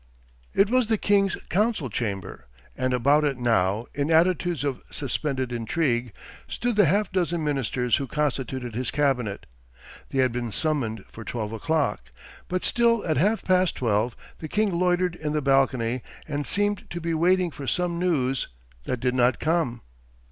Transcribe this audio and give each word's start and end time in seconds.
It 0.55 0.71
was 0.71 0.87
the 0.87 0.97
king's 0.97 1.35
council 1.49 1.87
chamber 1.87 2.47
and 2.75 2.91
about 2.91 3.23
it 3.23 3.37
now, 3.37 3.85
in 3.93 4.09
attitudes 4.09 4.63
of 4.63 4.81
suspended 4.89 5.51
intrigue, 5.51 6.11
stood 6.47 6.75
the 6.75 6.85
half 6.87 7.11
dozen 7.11 7.43
ministers 7.43 7.97
who 7.97 8.07
constituted 8.07 8.73
his 8.73 8.89
cabinet. 8.89 9.45
They 10.09 10.17
had 10.17 10.31
been 10.31 10.51
summoned 10.51 11.05
for 11.11 11.23
twelve 11.23 11.51
o'clock, 11.53 12.09
but 12.47 12.65
still 12.65 13.05
at 13.05 13.17
half 13.17 13.43
past 13.45 13.75
twelve 13.75 14.15
the 14.39 14.47
king 14.47 14.73
loitered 14.73 15.13
in 15.15 15.33
the 15.33 15.39
balcony 15.43 16.01
and 16.27 16.47
seemed 16.47 16.89
to 16.89 16.99
be 16.99 17.13
waiting 17.13 17.51
for 17.51 17.67
some 17.67 17.99
news 17.99 18.47
that 18.85 19.01
did 19.01 19.13
not 19.13 19.39
come. 19.39 19.81